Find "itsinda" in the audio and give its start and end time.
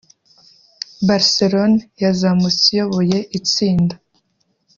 3.37-3.95